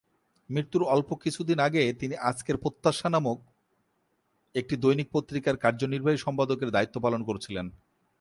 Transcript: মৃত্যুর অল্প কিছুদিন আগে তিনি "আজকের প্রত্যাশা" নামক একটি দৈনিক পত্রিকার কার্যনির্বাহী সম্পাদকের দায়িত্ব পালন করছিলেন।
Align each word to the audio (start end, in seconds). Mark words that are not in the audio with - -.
মৃত্যুর 0.49 0.83
অল্প 0.85 1.09
কিছুদিন 1.15 1.57
আগে 1.59 1.83
তিনি 1.93 2.15
"আজকের 2.21 2.57
প্রত্যাশা" 2.57 3.07
নামক 3.09 3.39
একটি 4.55 4.75
দৈনিক 4.75 5.07
পত্রিকার 5.11 5.55
কার্যনির্বাহী 5.57 6.17
সম্পাদকের 6.17 6.69
দায়িত্ব 6.71 6.95
পালন 7.01 7.21
করছিলেন। 7.23 7.65